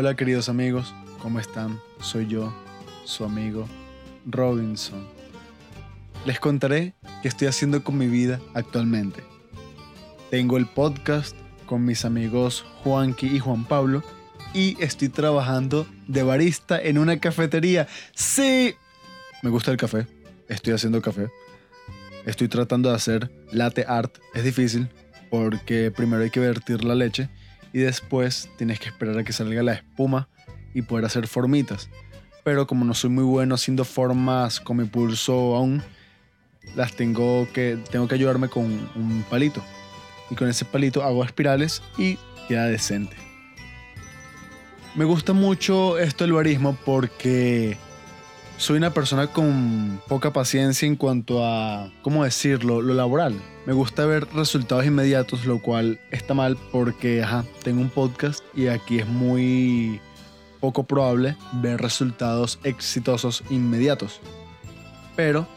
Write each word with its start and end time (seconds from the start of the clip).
Hola 0.00 0.16
queridos 0.16 0.48
amigos, 0.48 0.94
¿cómo 1.18 1.40
están? 1.40 1.78
Soy 2.00 2.26
yo, 2.26 2.54
su 3.04 3.22
amigo 3.22 3.68
Robinson. 4.24 5.06
Les 6.24 6.40
contaré 6.40 6.94
qué 7.20 7.28
estoy 7.28 7.48
haciendo 7.48 7.84
con 7.84 7.98
mi 7.98 8.06
vida 8.06 8.40
actualmente. 8.54 9.22
Tengo 10.30 10.56
el 10.56 10.64
podcast 10.64 11.36
con 11.66 11.84
mis 11.84 12.06
amigos 12.06 12.64
Juanqui 12.82 13.26
y 13.26 13.40
Juan 13.40 13.66
Pablo 13.66 14.02
y 14.54 14.82
estoy 14.82 15.10
trabajando 15.10 15.86
de 16.08 16.22
barista 16.22 16.80
en 16.80 16.96
una 16.96 17.20
cafetería. 17.20 17.86
Sí, 18.14 18.74
me 19.42 19.50
gusta 19.50 19.70
el 19.70 19.76
café, 19.76 20.06
estoy 20.48 20.72
haciendo 20.72 21.02
café. 21.02 21.28
Estoy 22.24 22.48
tratando 22.48 22.88
de 22.88 22.94
hacer 22.94 23.30
latte 23.52 23.84
art, 23.86 24.16
es 24.32 24.44
difícil 24.44 24.88
porque 25.28 25.90
primero 25.90 26.22
hay 26.22 26.30
que 26.30 26.40
vertir 26.40 26.84
la 26.84 26.94
leche 26.94 27.28
y 27.72 27.80
después 27.80 28.48
tienes 28.56 28.80
que 28.80 28.88
esperar 28.88 29.18
a 29.18 29.24
que 29.24 29.32
salga 29.32 29.62
la 29.62 29.74
espuma 29.74 30.28
y 30.74 30.82
poder 30.82 31.04
hacer 31.04 31.26
formitas. 31.26 31.88
Pero 32.44 32.66
como 32.66 32.84
no 32.84 32.94
soy 32.94 33.10
muy 33.10 33.24
bueno 33.24 33.54
haciendo 33.54 33.84
formas 33.84 34.60
con 34.60 34.78
mi 34.78 34.84
pulso 34.84 35.56
aún, 35.56 35.82
las 36.74 36.94
tengo 36.94 37.46
que, 37.52 37.78
tengo 37.90 38.08
que 38.08 38.14
ayudarme 38.14 38.48
con 38.48 38.64
un 38.64 39.24
palito. 39.28 39.62
Y 40.30 40.34
con 40.34 40.48
ese 40.48 40.64
palito 40.64 41.02
hago 41.02 41.24
espirales 41.24 41.82
y 41.98 42.18
queda 42.48 42.66
decente. 42.66 43.16
Me 44.94 45.04
gusta 45.04 45.32
mucho 45.32 45.98
esto 45.98 46.24
del 46.24 46.32
barismo 46.32 46.76
porque 46.84 47.76
soy 48.60 48.76
una 48.76 48.92
persona 48.92 49.26
con 49.26 50.02
poca 50.06 50.34
paciencia 50.34 50.86
en 50.86 50.94
cuanto 50.94 51.42
a, 51.42 51.90
¿cómo 52.02 52.24
decirlo?, 52.24 52.82
lo 52.82 52.92
laboral. 52.92 53.34
Me 53.64 53.72
gusta 53.72 54.04
ver 54.04 54.28
resultados 54.34 54.84
inmediatos, 54.84 55.46
lo 55.46 55.62
cual 55.62 55.98
está 56.10 56.34
mal 56.34 56.58
porque, 56.70 57.22
ajá, 57.22 57.46
tengo 57.62 57.80
un 57.80 57.88
podcast 57.88 58.44
y 58.54 58.66
aquí 58.66 58.98
es 58.98 59.06
muy 59.06 59.98
poco 60.60 60.84
probable 60.84 61.38
ver 61.54 61.80
resultados 61.80 62.58
exitosos 62.62 63.42
inmediatos. 63.48 64.20
Pero 65.16 65.48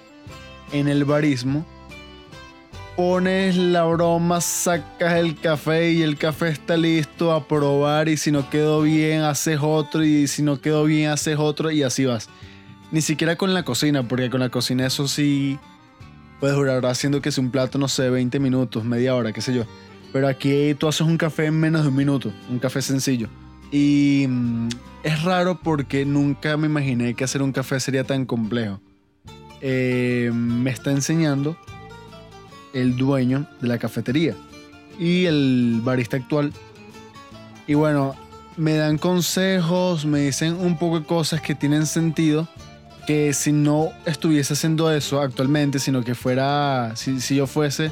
en 0.72 0.88
el 0.88 1.04
barismo 1.04 1.66
pones 2.96 3.58
la 3.58 3.84
broma, 3.84 4.40
sacas 4.40 5.16
el 5.16 5.38
café 5.38 5.92
y 5.92 6.04
el 6.04 6.18
café 6.18 6.48
está 6.48 6.78
listo 6.78 7.34
a 7.34 7.50
probar 7.50 8.08
y 8.08 8.16
si 8.16 8.32
no 8.32 8.50
quedó 8.50 8.84
bien 8.84 9.24
haces 9.24 9.60
otro 9.62 10.06
y 10.06 10.26
si 10.28 10.42
no 10.42 10.62
quedó 10.62 10.86
bien 10.86 11.10
haces 11.10 11.38
otro 11.38 11.70
y 11.70 11.84
así 11.84 12.06
vas. 12.06 12.30
Ni 12.94 13.02
siquiera 13.02 13.38
con 13.38 13.56
la 13.56 13.64
cocina, 13.64 14.08
porque 14.08 14.30
con 14.30 14.40
la 14.40 14.50
cocina 14.50 14.86
eso 14.86 15.08
sí 15.08 15.58
puedes 16.40 16.56
durar 16.56 16.86
haciendo 16.86 17.24
que 17.24 17.32
sea 17.32 17.44
un 17.44 17.50
plato, 17.50 17.80
no 17.80 17.88
sé, 17.88 18.08
20 18.08 18.40
minutos, 18.40 18.86
media 18.86 19.16
hora, 19.16 19.34
qué 19.34 19.42
sé 19.42 19.52
yo. 19.52 19.64
Pero 20.12 20.28
aquí 20.28 20.76
tú 20.76 20.88
haces 20.88 21.02
un 21.02 21.18
café 21.18 21.48
en 21.48 21.60
menos 21.60 21.82
de 21.82 21.88
un 21.88 21.96
minuto, 21.96 22.32
un 22.52 22.60
café 22.60 22.84
sencillo. 22.84 23.30
Y 23.72 24.28
mm, 24.30 24.68
es 25.02 25.24
raro 25.24 25.60
porque 25.60 26.06
nunca 26.06 26.56
me 26.56 26.68
imaginé 26.68 27.16
que 27.16 27.24
hacer 27.24 27.42
un 27.42 27.52
café 27.52 27.80
sería 27.80 28.04
tan 28.04 28.28
complejo. 28.28 28.80
Eh, 29.60 30.30
me 30.32 30.70
está 30.70 30.92
enseñando 30.92 31.58
el 32.76 32.96
dueño 32.96 33.48
de 33.60 33.70
la 33.70 33.80
cafetería 33.80 34.36
y 35.00 35.26
el 35.26 35.82
barista 35.84 36.18
actual. 36.18 36.54
Y 37.66 37.74
bueno, 37.74 38.14
me 38.56 38.76
dan 38.76 39.00
consejos, 39.00 40.06
me 40.06 40.20
dicen 40.20 40.54
un 40.54 40.78
poco 40.78 41.00
de 41.00 41.08
cosas 41.08 41.42
que 41.42 41.56
tienen 41.56 41.88
sentido 41.88 42.48
que 43.06 43.34
si 43.34 43.52
no 43.52 43.92
estuviese 44.06 44.54
haciendo 44.54 44.92
eso 44.92 45.22
actualmente, 45.22 45.80
sino 45.80 46.04
que 46.04 46.16
fuera, 46.16 46.94
si, 46.96 47.18
yo 47.36 47.48
fuese 47.48 47.92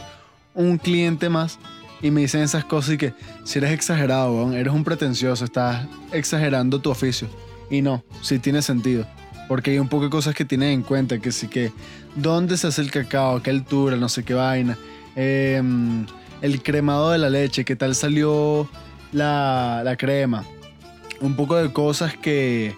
un 0.53 0.77
cliente 0.77 1.29
más 1.29 1.59
y 2.01 2.11
me 2.11 2.21
dicen 2.21 2.41
esas 2.41 2.65
cosas 2.65 2.95
y 2.95 2.97
que 2.97 3.13
si 3.43 3.59
eres 3.59 3.71
exagerado, 3.71 4.51
eres 4.53 4.73
un 4.73 4.83
pretencioso, 4.83 5.45
estás 5.45 5.85
exagerando 6.11 6.79
tu 6.79 6.89
oficio. 6.89 7.27
Y 7.69 7.81
no, 7.81 8.03
sí 8.21 8.39
tiene 8.39 8.61
sentido. 8.61 9.05
Porque 9.47 9.71
hay 9.71 9.79
un 9.79 9.89
poco 9.89 10.05
de 10.05 10.09
cosas 10.09 10.33
que 10.33 10.45
tienen 10.45 10.69
en 10.69 10.81
cuenta, 10.81 11.19
que 11.19 11.31
sí 11.31 11.47
que 11.47 11.71
dónde 12.15 12.57
se 12.57 12.67
hace 12.67 12.81
el 12.81 12.91
cacao, 12.91 13.41
qué 13.41 13.49
altura, 13.49 13.97
no 13.97 14.09
sé 14.09 14.23
qué 14.23 14.33
vaina, 14.33 14.77
em, 15.15 16.05
el 16.41 16.63
cremado 16.63 17.11
de 17.11 17.17
la 17.17 17.29
leche, 17.29 17.65
qué 17.65 17.75
tal 17.75 17.95
salió 17.95 18.67
la, 19.11 19.81
la 19.83 19.95
crema. 19.97 20.43
Un 21.19 21.35
poco 21.35 21.55
de 21.57 21.71
cosas 21.71 22.15
que, 22.15 22.75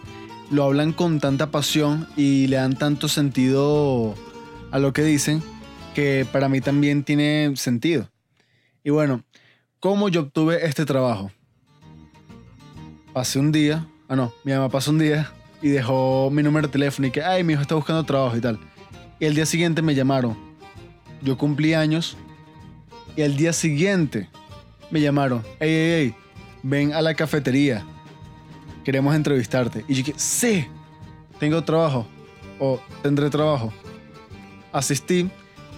lo 0.54 0.66
hablan 0.66 0.94
con 0.94 1.20
tanta 1.20 1.50
pasión 1.50 2.08
y 2.16 2.46
le 2.46 2.58
dan 2.58 2.78
tanto 2.78 3.08
sentido 3.08 4.14
a 4.70 4.78
lo 4.78 4.94
que 4.94 5.02
dicen 5.02 5.42
que 5.96 6.28
para 6.32 6.48
mí 6.48 6.62
también 6.62 7.04
tiene 7.04 7.54
sentido. 7.56 8.08
Y 8.84 8.92
bueno, 8.92 9.24
¿cómo 9.80 10.10
yo 10.10 10.22
obtuve 10.22 10.64
este 10.64 10.86
trabajo? 10.86 11.32
Pasé 13.14 13.40
un 13.40 13.52
día, 13.52 13.88
ah 14.08 14.16
no, 14.16 14.32
mi 14.44 14.52
mamá 14.52 14.70
pasó 14.70 14.92
un 14.92 15.00
día 15.00 15.32
y 15.60 15.70
dejó 15.70 16.30
mi 16.32 16.44
número 16.44 16.68
de 16.68 16.72
teléfono 16.72 17.08
y 17.08 17.12
que, 17.12 17.24
ay, 17.24 17.44
mi 17.44 17.54
hijo 17.54 17.64
está 17.64 17.74
buscando 17.74 18.04
trabajo 18.04 18.38
y 18.38 18.42
tal. 18.42 18.60
Y 19.20 19.26
el 19.26 19.34
día 19.34 19.48
siguiente 19.48 19.82
me 19.82 19.96
llamaron. 19.96 20.38
Yo 21.24 21.36
cumplí 21.36 21.74
años 21.74 22.16
y 23.16 23.24
el 23.24 23.38
día 23.38 23.54
siguiente 23.54 24.30
me 24.92 25.02
llamaron, 25.02 25.42
ey, 25.60 25.72
ey, 25.72 25.92
ey, 25.94 26.16
ven 26.62 26.94
a 26.94 27.02
la 27.02 27.16
cafetería 27.16 27.84
queremos 28.84 29.16
entrevistarte. 29.16 29.86
Y 29.88 29.94
yo 29.94 29.98
dije, 30.04 30.14
sí, 30.18 30.68
tengo 31.40 31.64
trabajo 31.64 32.08
o 32.60 32.80
tendré 33.02 33.30
trabajo. 33.30 33.74
Asistí 34.72 35.30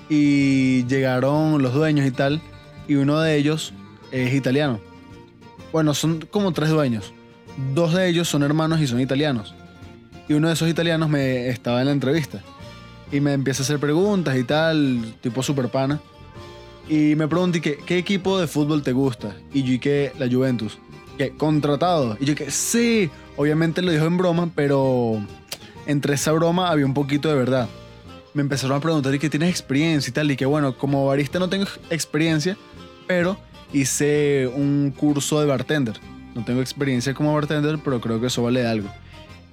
y 0.09 0.85
llegaron 0.85 1.61
los 1.61 1.73
dueños 1.73 2.05
y 2.05 2.11
tal, 2.11 2.41
y 2.87 2.95
uno 2.95 3.19
de 3.19 3.35
ellos 3.35 3.73
es 4.11 4.33
italiano. 4.33 4.79
Bueno, 5.71 5.93
son 5.93 6.25
como 6.29 6.51
tres 6.51 6.69
dueños. 6.69 7.13
Dos 7.73 7.93
de 7.93 8.07
ellos 8.07 8.27
son 8.27 8.43
hermanos 8.43 8.79
y 8.81 8.87
son 8.87 8.99
italianos. 8.99 9.55
Y 10.27 10.33
uno 10.33 10.47
de 10.47 10.53
esos 10.53 10.69
italianos 10.69 11.09
me 11.09 11.49
estaba 11.49 11.81
en 11.81 11.87
la 11.87 11.91
entrevista. 11.91 12.41
Y 13.11 13.19
me 13.19 13.33
empieza 13.33 13.61
a 13.61 13.65
hacer 13.65 13.79
preguntas 13.79 14.35
y 14.37 14.43
tal, 14.43 15.15
tipo 15.21 15.43
super 15.43 15.69
pana. 15.69 15.99
Y 16.87 17.15
me 17.15 17.27
pregunté 17.27 17.61
¿qué, 17.61 17.77
qué 17.85 17.97
equipo 17.97 18.39
de 18.39 18.47
fútbol 18.47 18.83
te 18.83 18.91
gusta. 18.91 19.35
Y 19.53 19.63
yo 19.63 19.71
dije, 19.71 20.11
la 20.17 20.29
Juventus 20.29 20.77
que 21.17 21.31
contratado. 21.31 22.17
Y 22.19 22.25
yo 22.25 22.35
que 22.35 22.51
sí, 22.51 23.09
obviamente 23.37 23.81
lo 23.81 23.91
dijo 23.91 24.05
en 24.05 24.17
broma, 24.17 24.49
pero 24.55 25.21
entre 25.85 26.15
esa 26.15 26.31
broma 26.31 26.69
había 26.69 26.85
un 26.85 26.93
poquito 26.93 27.29
de 27.29 27.35
verdad. 27.35 27.69
Me 28.33 28.41
empezaron 28.41 28.77
a 28.77 28.81
preguntar 28.81 29.13
y 29.15 29.19
que 29.19 29.29
tienes 29.29 29.49
experiencia 29.49 30.09
y 30.09 30.13
tal, 30.13 30.29
y 30.31 30.35
que 30.35 30.45
bueno, 30.45 30.77
como 30.77 31.05
barista 31.05 31.39
no 31.39 31.49
tengo 31.49 31.65
experiencia, 31.89 32.57
pero 33.07 33.37
hice 33.71 34.49
un 34.53 34.93
curso 34.95 35.39
de 35.39 35.45
bartender. 35.45 35.95
No 36.33 36.43
tengo 36.43 36.59
experiencia 36.59 37.13
como 37.13 37.33
bartender, 37.33 37.79
pero 37.83 38.01
creo 38.01 38.19
que 38.19 38.27
eso 38.27 38.43
vale 38.43 38.67
algo. 38.67 38.89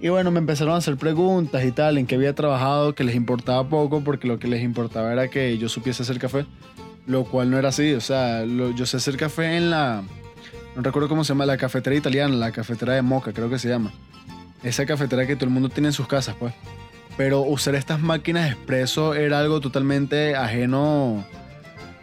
Y 0.00 0.08
bueno, 0.08 0.32
me 0.32 0.40
empezaron 0.40 0.74
a 0.74 0.78
hacer 0.78 0.96
preguntas 0.96 1.64
y 1.64 1.70
tal, 1.70 1.96
en 1.96 2.06
qué 2.08 2.16
había 2.16 2.34
trabajado, 2.34 2.92
que 2.92 3.04
les 3.04 3.14
importaba 3.14 3.68
poco, 3.68 4.02
porque 4.02 4.26
lo 4.26 4.40
que 4.40 4.48
les 4.48 4.64
importaba 4.64 5.12
era 5.12 5.28
que 5.28 5.56
yo 5.58 5.68
supiese 5.68 6.02
hacer 6.02 6.18
café, 6.18 6.44
lo 7.06 7.24
cual 7.24 7.50
no 7.50 7.58
era 7.58 7.68
así. 7.68 7.92
O 7.92 8.00
sea, 8.00 8.44
yo 8.44 8.84
sé 8.84 8.96
hacer 8.96 9.16
café 9.16 9.56
en 9.56 9.70
la, 9.70 10.02
no 10.74 10.82
recuerdo 10.82 11.08
cómo 11.08 11.24
se 11.24 11.30
llama, 11.30 11.46
la 11.46 11.56
cafetera 11.56 11.94
italiana, 11.94 12.34
la 12.34 12.52
cafetera 12.52 12.94
de 12.94 13.02
Moca, 13.02 13.32
creo 13.32 13.50
que 13.50 13.58
se 13.58 13.68
llama. 13.68 13.92
Esa 14.62 14.86
cafetera 14.86 15.26
que 15.26 15.36
todo 15.36 15.46
el 15.46 15.50
mundo 15.50 15.68
tiene 15.68 15.88
en 15.88 15.92
sus 15.92 16.06
casas, 16.06 16.36
pues. 16.38 16.54
Pero 17.16 17.42
usar 17.42 17.74
estas 17.74 18.00
máquinas 18.00 18.50
expreso 18.50 19.14
era 19.14 19.38
algo 19.38 19.60
totalmente 19.60 20.34
ajeno 20.34 21.24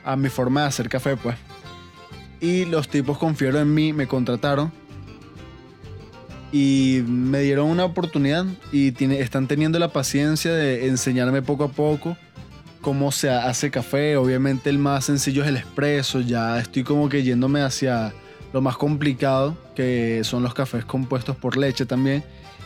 a 0.03 0.15
mi 0.15 0.29
forma 0.29 0.61
de 0.61 0.67
hacer 0.67 0.89
café, 0.89 1.17
pues. 1.17 1.35
Y 2.41 2.65
los 2.65 2.89
tipos 2.89 3.17
confiaron 3.17 3.61
en 3.61 3.73
mí, 3.73 3.93
me 3.93 4.07
contrataron 4.07 4.71
y 6.51 7.03
me 7.05 7.41
dieron 7.41 7.69
una 7.69 7.85
oportunidad 7.85 8.45
y 8.71 8.91
tiene, 8.91 9.19
están 9.19 9.47
teniendo 9.47 9.77
la 9.77 9.89
paciencia 9.89 10.51
de 10.51 10.87
enseñarme 10.87 11.41
poco 11.41 11.65
a 11.65 11.67
poco 11.69 12.17
cómo 12.81 13.11
se 13.11 13.29
hace 13.29 13.71
café. 13.71 14.17
Obviamente 14.17 14.69
el 14.69 14.79
más 14.79 15.05
sencillo 15.05 15.43
es 15.43 15.49
el 15.49 15.57
expreso, 15.57 16.21
ya 16.21 16.59
estoy 16.59 16.83
como 16.83 17.09
que 17.09 17.23
yéndome 17.23 17.61
hacia 17.61 18.13
lo 18.53 18.61
más 18.61 18.77
complicado, 18.77 19.57
que 19.75 20.21
son 20.23 20.43
los 20.43 20.53
cafés 20.53 20.85
compuestos 20.85 21.35
por 21.35 21.57
leche 21.57 21.85
también, 21.85 22.23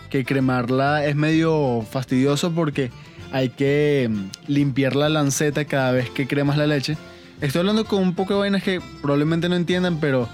que 0.09 0.25
cremarla 0.25 1.06
es 1.06 1.15
medio 1.15 1.85
fastidioso 1.89 2.51
porque 2.51 2.91
hay 3.31 3.50
que 3.50 4.09
mm, 4.09 4.51
limpiar 4.51 4.95
la 4.95 5.09
lanceta 5.09 5.65
cada 5.65 5.91
vez 5.91 6.09
que 6.09 6.27
cremas 6.27 6.57
la 6.57 6.68
leche. 6.68 6.97
Estoy 7.41 7.59
hablando 7.59 7.85
con 7.85 8.01
un 8.01 8.13
poco 8.13 8.35
de 8.35 8.39
vainas 8.41 8.63
que 8.63 8.80
probablemente 9.01 9.50
no 9.50 9.56
entiendan, 9.56 10.00
pero 10.00 10.30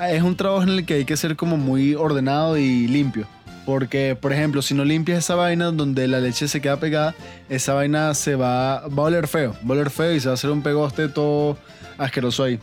es 0.00 0.22
un 0.22 0.36
trabajo 0.36 0.62
en 0.62 0.70
el 0.70 0.86
que 0.86 0.94
hay 0.94 1.04
que 1.04 1.16
ser 1.16 1.36
como 1.36 1.56
muy 1.56 1.94
ordenado 1.94 2.56
y 2.56 2.86
limpio. 2.86 3.26
Porque, 3.66 4.16
por 4.18 4.32
ejemplo, 4.32 4.62
si 4.62 4.72
no 4.72 4.82
limpias 4.84 5.18
esa 5.18 5.34
vaina 5.34 5.72
donde 5.72 6.08
la 6.08 6.20
leche 6.20 6.48
se 6.48 6.62
queda 6.62 6.78
pegada, 6.78 7.14
esa 7.50 7.74
vaina 7.74 8.14
se 8.14 8.34
va, 8.34 8.86
va 8.88 9.02
a 9.02 9.06
oler 9.06 9.28
feo. 9.28 9.54
Va 9.62 9.70
a 9.70 9.72
oler 9.72 9.90
feo 9.90 10.14
y 10.14 10.20
se 10.20 10.28
va 10.28 10.32
a 10.32 10.34
hacer 10.34 10.50
un 10.50 10.62
pegoste 10.62 11.08
todo 11.08 11.58
asqueroso 11.98 12.44
ahí. 12.44 12.58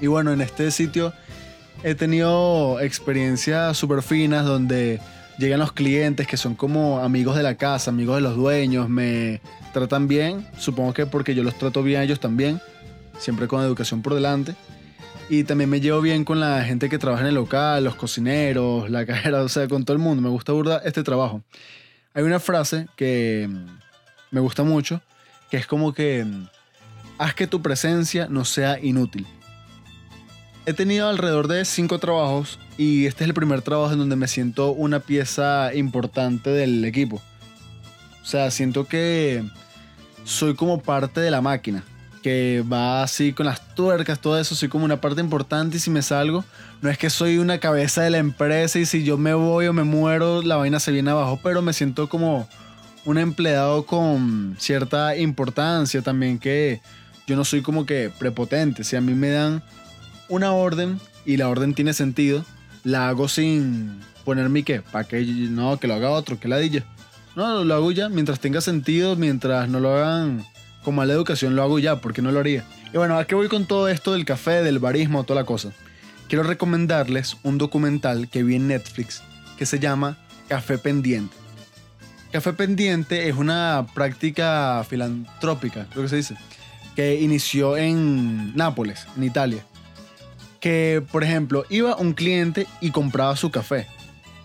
Y 0.00 0.08
bueno, 0.08 0.32
en 0.32 0.40
este 0.40 0.72
sitio 0.72 1.12
he 1.82 1.94
tenido 1.94 2.80
experiencias 2.80 3.76
súper 3.76 4.02
finas 4.02 4.44
donde 4.44 5.00
llegan 5.38 5.60
los 5.60 5.72
clientes 5.72 6.26
que 6.26 6.36
son 6.36 6.54
como 6.54 7.00
amigos 7.00 7.36
de 7.36 7.42
la 7.42 7.56
casa, 7.56 7.90
amigos 7.90 8.16
de 8.16 8.22
los 8.22 8.36
dueños, 8.36 8.88
me 8.88 9.40
tratan 9.72 10.08
bien, 10.08 10.46
supongo 10.56 10.94
que 10.94 11.06
porque 11.06 11.34
yo 11.34 11.42
los 11.42 11.58
trato 11.58 11.82
bien 11.82 12.02
ellos 12.02 12.20
también, 12.20 12.60
siempre 13.18 13.48
con 13.48 13.62
educación 13.62 14.02
por 14.02 14.14
delante. 14.14 14.54
Y 15.28 15.44
también 15.44 15.70
me 15.70 15.80
llevo 15.80 16.02
bien 16.02 16.24
con 16.24 16.38
la 16.38 16.62
gente 16.64 16.90
que 16.90 16.98
trabaja 16.98 17.22
en 17.22 17.28
el 17.28 17.34
local, 17.34 17.82
los 17.82 17.94
cocineros, 17.94 18.90
la 18.90 19.06
cajera, 19.06 19.42
o 19.42 19.48
sea, 19.48 19.66
con 19.68 19.84
todo 19.84 19.96
el 19.96 20.02
mundo. 20.02 20.22
Me 20.22 20.28
gusta 20.28 20.52
burda 20.52 20.82
este 20.84 21.02
trabajo. 21.02 21.42
Hay 22.12 22.22
una 22.22 22.40
frase 22.40 22.86
que 22.94 23.48
mm, 23.48 23.66
me 24.30 24.40
gusta 24.40 24.62
mucho, 24.64 25.00
que 25.50 25.56
es 25.56 25.66
como 25.66 25.94
que 25.94 26.24
mm, 26.24 26.48
haz 27.18 27.34
que 27.34 27.46
tu 27.46 27.62
presencia 27.62 28.26
no 28.28 28.44
sea 28.44 28.78
inútil. 28.78 29.26
He 30.66 30.72
tenido 30.72 31.10
alrededor 31.10 31.46
de 31.46 31.62
cinco 31.66 31.98
trabajos 31.98 32.58
y 32.78 33.04
este 33.04 33.24
es 33.24 33.28
el 33.28 33.34
primer 33.34 33.60
trabajo 33.60 33.92
en 33.92 33.98
donde 33.98 34.16
me 34.16 34.26
siento 34.26 34.72
una 34.72 35.00
pieza 35.00 35.74
importante 35.74 36.48
del 36.48 36.82
equipo. 36.86 37.20
O 38.22 38.26
sea, 38.26 38.50
siento 38.50 38.86
que 38.86 39.44
soy 40.24 40.54
como 40.54 40.80
parte 40.80 41.20
de 41.20 41.30
la 41.30 41.42
máquina, 41.42 41.84
que 42.22 42.64
va 42.72 43.02
así 43.02 43.34
con 43.34 43.44
las 43.44 43.74
tuercas, 43.74 44.18
todo 44.18 44.38
eso, 44.40 44.54
soy 44.54 44.70
como 44.70 44.86
una 44.86 45.02
parte 45.02 45.20
importante 45.20 45.76
y 45.76 45.80
si 45.80 45.90
me 45.90 46.00
salgo, 46.00 46.46
no 46.80 46.88
es 46.88 46.96
que 46.96 47.10
soy 47.10 47.36
una 47.36 47.58
cabeza 47.58 48.00
de 48.00 48.08
la 48.08 48.16
empresa 48.16 48.78
y 48.78 48.86
si 48.86 49.04
yo 49.04 49.18
me 49.18 49.34
voy 49.34 49.66
o 49.66 49.74
me 49.74 49.84
muero, 49.84 50.40
la 50.40 50.56
vaina 50.56 50.80
se 50.80 50.92
viene 50.92 51.10
abajo, 51.10 51.38
pero 51.42 51.60
me 51.60 51.74
siento 51.74 52.08
como 52.08 52.48
un 53.04 53.18
empleado 53.18 53.84
con 53.84 54.56
cierta 54.58 55.14
importancia 55.14 56.00
también 56.00 56.38
que 56.38 56.80
yo 57.26 57.36
no 57.36 57.44
soy 57.44 57.60
como 57.60 57.84
que 57.84 58.10
prepotente, 58.18 58.82
si 58.82 58.96
a 58.96 59.02
mí 59.02 59.12
me 59.12 59.28
dan 59.28 59.62
una 60.28 60.52
orden 60.52 61.00
y 61.24 61.36
la 61.36 61.48
orden 61.48 61.74
tiene 61.74 61.92
sentido, 61.92 62.44
la 62.82 63.08
hago 63.08 63.28
sin 63.28 64.00
ponerme 64.24 64.62
que, 64.62 64.80
para 64.80 65.04
que 65.04 65.22
no, 65.24 65.78
que 65.78 65.86
lo 65.86 65.94
haga 65.94 66.10
otro, 66.10 66.38
que 66.38 66.48
la 66.48 66.58
dilla. 66.58 66.84
No, 67.36 67.64
lo 67.64 67.74
hago 67.74 67.90
ya 67.92 68.08
mientras 68.08 68.40
tenga 68.40 68.60
sentido, 68.60 69.16
mientras 69.16 69.68
no 69.68 69.80
lo 69.80 69.96
hagan 69.96 70.44
con 70.82 70.94
mala 70.94 71.12
educación, 71.12 71.56
lo 71.56 71.62
hago 71.62 71.78
ya, 71.78 72.00
porque 72.00 72.22
no 72.22 72.30
lo 72.30 72.40
haría. 72.40 72.64
Y 72.92 72.96
bueno, 72.96 73.18
¿a 73.18 73.26
qué 73.26 73.34
voy 73.34 73.48
con 73.48 73.66
todo 73.66 73.88
esto 73.88 74.12
del 74.12 74.24
café, 74.24 74.62
del 74.62 74.78
barismo, 74.78 75.24
toda 75.24 75.40
la 75.40 75.46
cosa? 75.46 75.72
Quiero 76.28 76.44
recomendarles 76.44 77.36
un 77.42 77.58
documental 77.58 78.28
que 78.28 78.42
vi 78.42 78.56
en 78.56 78.68
Netflix 78.68 79.22
que 79.58 79.66
se 79.66 79.78
llama 79.78 80.18
Café 80.48 80.78
Pendiente. 80.78 81.34
Café 82.32 82.52
Pendiente 82.52 83.28
es 83.28 83.36
una 83.36 83.86
práctica 83.94 84.84
filantrópica, 84.88 85.86
creo 85.90 86.02
que 86.02 86.08
se 86.08 86.16
dice, 86.16 86.36
que 86.96 87.20
inició 87.20 87.76
en 87.76 88.54
Nápoles, 88.56 89.06
en 89.16 89.24
Italia 89.24 89.64
que, 90.64 91.02
por 91.12 91.22
ejemplo, 91.22 91.66
iba 91.68 91.94
un 91.94 92.14
cliente 92.14 92.66
y 92.80 92.90
compraba 92.90 93.36
su 93.36 93.50
café. 93.50 93.86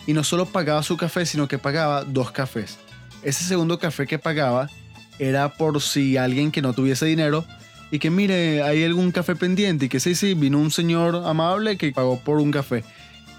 Y 0.06 0.12
no 0.12 0.26
solo 0.26 0.48
pagaba 0.48 0.84
su 0.84 0.98
café, 0.98 1.26
sino 1.26 1.48
que 1.48 1.58
pagaba 1.58 2.04
dos 2.04 2.32
cafés. 2.32 2.78
Ese 3.24 3.46
segundo 3.46 3.80
café 3.80 4.06
que 4.06 4.20
pagaba 4.20 4.70
era 5.18 5.54
por 5.54 5.82
si 5.82 6.18
alguien 6.18 6.52
que 6.52 6.62
no 6.62 6.74
tuviese 6.74 7.06
dinero 7.06 7.46
y 7.90 8.00
que 8.00 8.10
mire, 8.10 8.64
hay 8.64 8.84
algún 8.84 9.14
café 9.14 9.38
pendiente 9.38 9.86
y 9.86 9.88
que 9.88 10.02
sí, 10.02 10.14
sí, 10.14 10.34
vino 10.34 10.60
un 10.60 10.72
señor 10.72 11.24
amable 11.26 11.78
que 11.78 11.94
pagó 11.94 12.20
por 12.20 12.42
un 12.42 12.52
café. 12.52 12.84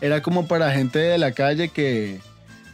Era 0.00 0.22
como 0.22 0.48
para 0.48 0.72
gente 0.72 1.00
de 1.00 1.18
la 1.18 1.32
calle 1.32 1.68
que 1.68 2.18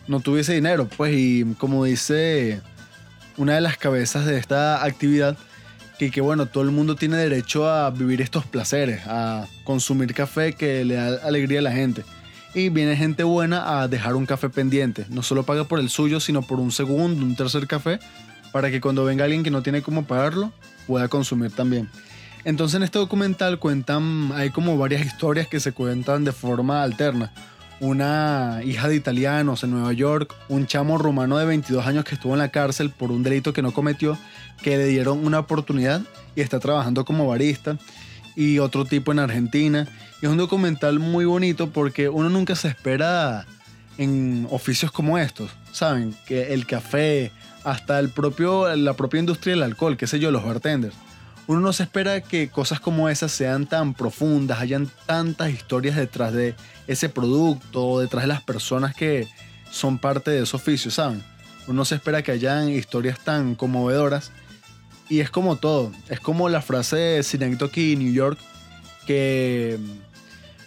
no 0.07 0.21
tuviese 0.21 0.55
dinero, 0.55 0.89
pues 0.97 1.17
y 1.17 1.45
como 1.59 1.85
dice 1.85 2.61
una 3.37 3.57
de 3.57 3.61
las 3.61 3.77
cabezas 3.77 4.25
de 4.25 4.39
esta 4.39 4.85
actividad, 4.85 5.37
que, 5.99 6.21
bueno, 6.21 6.47
todo 6.47 6.63
el 6.63 6.71
mundo 6.71 6.95
tiene 6.97 7.17
derecho 7.17 7.69
a 7.69 7.91
vivir 7.91 8.21
estos 8.21 8.45
placeres, 8.45 9.03
a 9.07 9.47
consumir 9.65 10.13
café 10.15 10.53
que 10.53 10.85
le 10.85 10.95
da 10.95 11.27
alegría 11.27 11.61
a 11.61 11.63
la 11.63 11.73
gente. 11.73 12.05
Y 12.55 12.69
viene 12.69 12.97
gente 12.97 13.23
buena 13.23 13.81
a 13.81 13.89
dejar 13.89 14.15
un 14.15 14.27
café 14.27 14.49
pendiente. 14.49 15.07
No 15.11 15.23
solo 15.23 15.43
paga 15.43 15.65
por 15.65 15.79
el 15.79 15.91
suyo, 15.91 16.21
sino 16.21 16.43
por 16.43 16.61
un 16.61 16.73
segundo, 16.73 17.25
un 17.25 17.37
tercer 17.37 17.67
café, 17.67 17.99
para 18.53 18.71
que 18.71 18.81
cuando 18.81 19.05
venga 19.05 19.25
alguien 19.25 19.43
que 19.43 19.51
no 19.51 19.63
tiene 19.63 19.83
cómo 19.83 20.05
pagarlo, 20.05 20.53
pueda 20.87 21.09
consumir 21.09 21.51
también. 21.51 21.89
Entonces 22.45 22.77
en 22.77 22.85
este 22.85 22.99
documental 22.99 23.59
cuentan, 23.59 24.31
hay 24.35 24.51
como 24.51 24.79
varias 24.79 25.05
historias 25.05 25.49
que 25.49 25.61
se 25.61 25.73
cuentan 25.73 26.25
de 26.25 26.33
forma 26.33 26.83
alterna. 26.83 27.33
Una 27.79 28.61
hija 28.65 28.89
de 28.89 28.97
italianos 28.97 29.63
en 29.63 29.71
Nueva 29.71 29.93
York, 29.93 30.35
un 30.49 30.67
chamo 30.67 30.97
rumano 30.97 31.37
de 31.37 31.45
22 31.45 31.87
años 31.87 32.05
que 32.05 32.15
estuvo 32.15 32.33
en 32.33 32.39
la 32.39 32.49
cárcel 32.49 32.91
por 32.91 33.13
un 33.13 33.23
delito 33.23 33.53
que 33.53 33.61
no 33.61 33.73
cometió 33.73 34.17
que 34.63 34.77
le 34.77 34.87
dieron 34.87 35.25
una 35.25 35.41
oportunidad 35.41 36.03
y 36.35 36.41
está 36.41 36.59
trabajando 36.59 37.05
como 37.05 37.27
barista 37.27 37.77
y 38.35 38.59
otro 38.59 38.85
tipo 38.85 39.13
en 39.13 39.19
Argentina. 39.19 39.87
Es 40.23 40.29
un 40.29 40.37
documental 40.37 40.99
muy 40.99 41.25
bonito 41.25 41.71
porque 41.71 42.09
uno 42.09 42.29
nunca 42.31 42.55
se 42.55 42.69
espera 42.69 43.47
en 43.99 44.47
oficios 44.51 44.93
como 44.93 45.19
estos, 45.19 45.51
¿saben? 45.73 46.15
Que 46.27 46.55
el 46.55 46.67
café, 46.67 47.33
hasta 47.65 47.99
el 47.99 48.11
propio, 48.11 48.75
la 48.75 48.95
propia 48.95 49.21
industria 49.21 49.55
del 49.55 49.63
alcohol, 49.63 49.97
qué 49.97 50.07
sé 50.07 50.19
yo, 50.19 50.31
los 50.31 50.45
bartenders. 50.45 50.95
Uno 51.49 51.61
no 51.61 51.73
se 51.73 51.85
espera 51.85 52.21
que 52.21 52.49
cosas 52.49 52.81
como 52.81 53.09
esas 53.09 53.31
sean 53.31 53.67
tan 53.67 53.95
profundas, 53.95 54.59
hayan 54.59 54.91
tantas 55.07 55.51
historias 55.51 55.97
detrás 55.97 56.33
de 56.33 56.57
ese 56.87 57.09
producto, 57.09 58.01
detrás 58.01 58.25
de 58.25 58.29
las 58.29 58.43
personas 58.43 58.95
que 58.95 59.29
son 59.71 59.99
parte 59.99 60.33
de 60.33 60.43
ese 60.43 60.57
oficio, 60.57 60.91
¿saben? 60.91 61.23
Uno 61.69 61.85
se 61.85 61.97
espera 61.97 62.23
que 62.23 62.33
hayan 62.33 62.69
historias 62.69 63.21
tan 63.21 63.55
conmovedoras 63.55 64.33
y 65.09 65.21
es 65.21 65.31
como 65.31 65.57
todo. 65.57 65.93
Es 66.09 66.19
como 66.21 66.49
la 66.49 66.63
frase 66.63 66.97
de 66.97 67.23
Synecdoche 67.23 67.97
New 67.97 68.13
York 68.13 68.39
que 69.07 69.79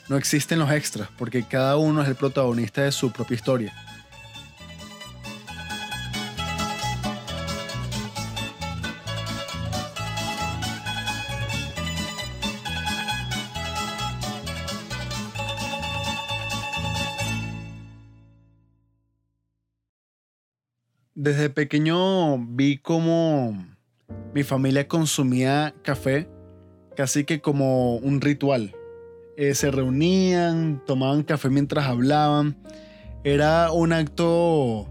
no 0.08 0.18
existen 0.18 0.60
los 0.60 0.72
extras, 0.72 1.10
porque 1.18 1.44
cada 1.44 1.76
uno 1.78 2.02
es 2.02 2.08
el 2.08 2.16
protagonista 2.16 2.84
de 2.84 2.92
su 2.92 3.12
propia 3.12 3.36
historia. 3.36 3.89
Desde 21.22 21.50
pequeño 21.50 22.38
vi 22.38 22.78
cómo 22.78 23.54
mi 24.34 24.44
familia 24.44 24.88
consumía 24.88 25.76
café 25.84 26.30
casi 26.96 27.26
que 27.26 27.42
como 27.42 27.98
un 27.98 28.22
ritual. 28.22 28.74
Eh, 29.36 29.54
se 29.54 29.70
reunían, 29.70 30.82
tomaban 30.86 31.24
café 31.24 31.50
mientras 31.50 31.88
hablaban. 31.88 32.56
Era 33.26 33.70
un 33.74 33.92
acto, 33.92 34.88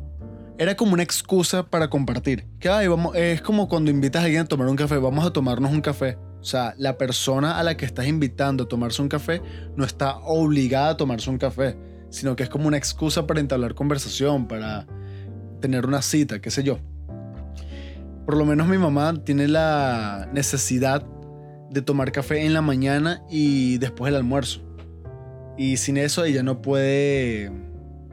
era 0.58 0.76
como 0.76 0.92
una 0.92 1.02
excusa 1.02 1.62
para 1.62 1.88
compartir. 1.88 2.44
Que, 2.61 2.68
vamos, 2.68 3.16
es 3.16 3.40
como 3.40 3.66
cuando 3.66 3.90
invitas 3.90 4.20
a 4.20 4.26
alguien 4.26 4.42
a 4.42 4.44
tomar 4.44 4.68
un 4.68 4.76
café, 4.76 4.99
vamos 4.99 5.25
a 5.25 5.32
tomarnos 5.32 5.73
un 5.73 5.80
café. 5.80 6.18
O 6.42 6.44
sea, 6.44 6.75
la 6.76 6.99
persona 6.99 7.58
a 7.58 7.62
la 7.62 7.78
que 7.78 7.87
estás 7.87 8.06
invitando 8.06 8.64
a 8.64 8.68
tomarse 8.68 9.00
un 9.00 9.08
café 9.08 9.40
no 9.76 9.82
está 9.82 10.18
obligada 10.18 10.90
a 10.90 10.97
tomarse 10.99 11.30
un 11.30 11.38
café, 11.38 11.75
sino 12.11 12.37
que 12.37 12.42
es 12.42 12.50
como 12.50 12.68
una 12.68 12.76
excusa 12.76 13.26
para 13.26 13.40
entablar 13.40 13.75
conversación, 13.75 14.47
para 14.47 14.87
tener 15.61 15.87
una 15.87 16.03
cita, 16.03 16.41
qué 16.41 16.50
sé 16.50 16.62
yo 16.62 16.79
por 18.29 18.37
lo 18.37 18.45
menos 18.45 18.69
mi 18.69 18.77
mamá 18.77 19.15
tiene 19.25 19.49
la 19.49 20.29
necesidad 20.35 21.03
de 21.71 21.81
tomar 21.81 22.12
café 22.12 22.45
en 22.45 22.53
la 22.53 22.61
mañana 22.61 23.23
y 23.31 23.79
después 23.79 24.12
del 24.12 24.17
almuerzo. 24.19 24.61
Y 25.57 25.79
sin 25.79 25.97
eso 25.97 26.27
ella 26.27 26.43
no 26.43 26.61
puede, 26.61 27.50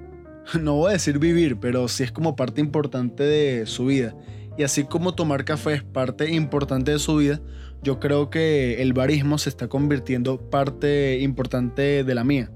no 0.61 0.75
voy 0.75 0.91
a 0.91 0.93
decir 0.93 1.19
vivir, 1.19 1.59
pero 1.59 1.89
sí 1.89 2.03
es 2.03 2.13
como 2.13 2.37
parte 2.37 2.61
importante 2.61 3.23
de 3.23 3.65
su 3.65 3.87
vida. 3.87 4.15
Y 4.57 4.63
así 4.63 4.85
como 4.85 5.15
tomar 5.15 5.43
café 5.43 5.73
es 5.73 5.83
parte 5.83 6.33
importante 6.33 6.93
de 6.93 6.99
su 6.99 7.17
vida, 7.17 7.41
yo 7.83 7.99
creo 7.99 8.29
que 8.29 8.81
el 8.81 8.93
barismo 8.93 9.37
se 9.37 9.49
está 9.49 9.67
convirtiendo 9.67 10.49
parte 10.49 11.19
importante 11.19 12.05
de 12.05 12.15
la 12.15 12.23
mía. 12.23 12.49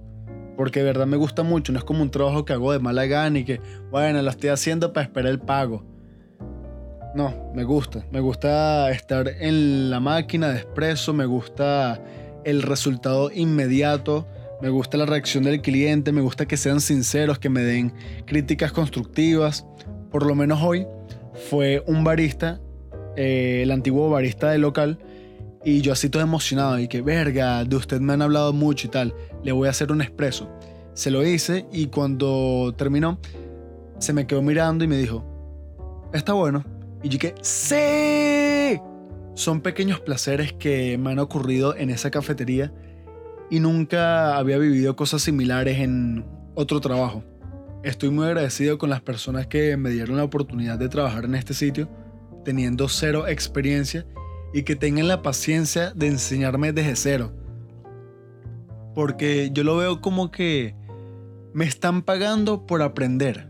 Porque 0.60 0.80
de 0.80 0.86
verdad 0.88 1.08
me 1.08 1.16
gusta 1.16 1.42
mucho, 1.42 1.72
no 1.72 1.80
es 1.80 1.86
como 1.86 2.02
un 2.02 2.12
trabajo 2.12 2.44
que 2.44 2.52
hago 2.52 2.74
de 2.74 2.80
mala 2.80 3.06
gana 3.06 3.40
y 3.40 3.46
que, 3.46 3.62
bueno, 3.92 4.22
lo 4.22 4.30
estoy 4.30 4.50
haciendo 4.50 4.92
para 4.92 5.06
esperar 5.06 5.32
el 5.32 5.40
pago. 5.40 5.86
No, 7.16 7.34
me 7.56 7.64
gusta. 7.64 8.06
Me 8.12 8.20
gusta 8.20 8.92
estar 8.92 9.30
en 9.40 9.90
la 9.90 10.02
máquina 10.02 10.50
de 10.50 10.58
expreso, 10.58 11.14
me 11.14 11.26
gusta 11.26 12.04
el 12.44 12.62
resultado 12.62 13.32
inmediato, 13.34 14.28
me 14.62 14.68
gusta 14.68 14.98
la 14.98 15.06
reacción 15.06 15.46
del 15.46 15.62
cliente, 15.62 16.12
me 16.12 16.20
gusta 16.20 16.46
que 16.46 16.58
sean 16.58 16.82
sinceros, 16.82 17.40
que 17.40 17.48
me 17.48 17.62
den 17.62 17.94
críticas 18.26 18.74
constructivas. 18.74 19.66
Por 20.12 20.26
lo 20.26 20.36
menos 20.36 20.62
hoy 20.62 20.86
fue 21.50 21.86
un 21.88 22.04
barista, 22.04 22.60
eh, 23.16 23.62
el 23.64 23.72
antiguo 23.72 24.10
barista 24.10 24.52
del 24.52 24.64
local, 24.64 25.00
y 25.64 25.82
yo 25.82 25.94
así 25.94 26.10
todo 26.10 26.24
emocionado 26.24 26.80
y 26.80 26.88
que, 26.88 27.02
verga, 27.02 27.64
de 27.66 27.76
usted 27.76 28.00
me 28.00 28.14
han 28.14 28.22
hablado 28.22 28.54
mucho 28.54 28.88
y 28.88 28.90
tal, 28.90 29.14
le 29.44 29.52
voy 29.52 29.68
a 29.68 29.72
hacer 29.72 29.92
un 29.92 30.02
expreso. 30.02 30.50
Se 30.94 31.12
lo 31.12 31.26
hice 31.26 31.66
y 31.72 31.88
cuando 31.88 32.74
terminó, 32.78 33.20
se 34.00 34.14
me 34.14 34.26
quedó 34.26 34.42
mirando 34.42 34.84
y 34.84 34.88
me 34.88 34.98
dijo, 34.98 35.24
está 36.14 36.34
bueno, 36.34 36.64
y 37.04 37.10
yo 37.10 37.20
que, 37.20 37.36
¡sí! 37.42 38.80
Son 39.36 39.62
pequeños 39.62 40.00
placeres 40.02 40.54
que 40.54 40.98
me 40.98 41.12
han 41.12 41.20
ocurrido 41.20 41.76
en 41.76 41.90
esa 41.90 42.12
cafetería 42.12 42.74
y 43.50 43.60
nunca 43.60 44.38
había 44.38 44.58
vivido 44.58 44.96
cosas 44.96 45.22
similares 45.22 45.80
en 45.80 46.26
otro 46.56 46.82
trabajo. 46.82 47.24
Estoy 47.84 48.10
muy 48.10 48.26
agradecido 48.26 48.78
con 48.78 48.90
las 48.90 49.02
personas 49.02 49.48
que 49.48 49.78
me 49.78 49.90
dieron 49.90 50.18
la 50.18 50.26
oportunidad 50.26 50.78
de 50.78 50.90
trabajar 50.90 51.24
en 51.26 51.36
este 51.36 51.54
sitio, 51.54 51.88
teniendo 52.44 52.90
cero 52.90 53.28
experiencia 53.28 54.06
y 54.54 54.64
que 54.64 54.76
tengan 54.76 55.08
la 55.08 55.22
paciencia 55.22 55.92
de 55.92 56.08
enseñarme 56.08 56.74
desde 56.74 56.96
cero. 56.96 57.32
porque 58.96 59.52
yo 59.54 59.64
lo 59.64 59.78
veo 59.78 60.02
como 60.02 60.30
que 60.30 60.76
me 61.54 61.64
están 61.64 62.02
pagando 62.02 62.66
por 62.66 62.82
aprender. 62.82 63.48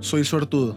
Soy 0.00 0.24
suertudo. 0.24 0.76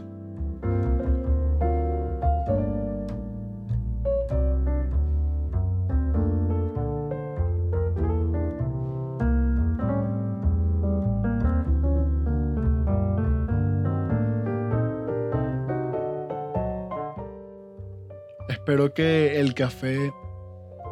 Espero 18.65 18.95
que 18.95 19.39
el 19.39 19.53
café 19.53 20.11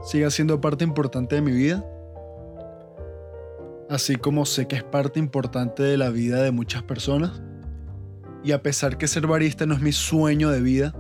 siga 0.04 0.30
siendo 0.30 0.62
parte 0.62 0.84
importante 0.84 1.34
de 1.34 1.42
mi 1.42 1.52
vida. 1.52 1.84
Así 3.90 4.16
como 4.16 4.46
sé 4.46 4.68
que 4.68 4.76
es 4.76 4.84
parte 4.84 5.18
importante 5.18 5.82
de 5.82 5.98
la 5.98 6.12
vida 6.12 6.44
de 6.44 6.52
muchas 6.52 6.84
personas. 6.84 7.42
Y 8.44 8.52
a 8.52 8.62
pesar 8.62 9.00
que 9.00 9.08
ser 9.08 9.26
barista 9.26 9.66
no 9.66 9.74
es 9.74 9.82
mi 9.82 9.92
sueño 9.92 10.52
de 10.52 10.62
vida, 10.62 10.94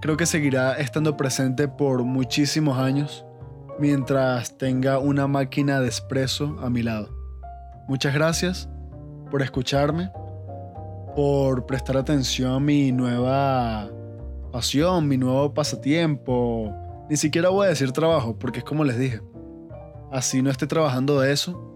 creo 0.00 0.16
que 0.16 0.24
seguirá 0.24 0.78
estando 0.78 1.18
presente 1.18 1.68
por 1.68 2.02
muchísimos 2.02 2.78
años 2.78 3.26
mientras 3.78 4.56
tenga 4.56 5.00
una 5.00 5.26
máquina 5.26 5.80
de 5.80 5.88
espresso 5.88 6.56
a 6.62 6.70
mi 6.70 6.82
lado. 6.82 7.10
Muchas 7.88 8.14
gracias 8.14 8.70
por 9.30 9.42
escucharme, 9.42 10.10
por 11.14 11.66
prestar 11.66 11.98
atención 11.98 12.52
a 12.52 12.58
mi 12.58 12.90
nueva 12.90 13.97
pasión, 14.50 15.08
mi 15.08 15.16
nuevo 15.16 15.54
pasatiempo. 15.54 16.74
Ni 17.08 17.16
siquiera 17.16 17.48
voy 17.48 17.66
a 17.66 17.70
decir 17.70 17.92
trabajo, 17.92 18.38
porque 18.38 18.60
es 18.60 18.64
como 18.64 18.84
les 18.84 18.98
dije. 18.98 19.20
Así 20.10 20.42
no 20.42 20.50
esté 20.50 20.66
trabajando 20.66 21.20
de 21.20 21.32
eso, 21.32 21.68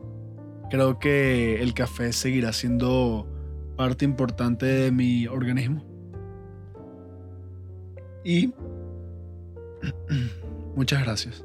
creo 0.70 0.98
que 0.98 1.62
el 1.62 1.74
café 1.74 2.12
seguirá 2.12 2.52
siendo 2.52 3.26
parte 3.76 4.04
importante 4.06 4.64
de 4.64 4.90
mi 4.90 5.26
organismo. 5.26 5.84
Y 8.24 8.54
muchas 10.76 11.02
gracias. 11.02 11.44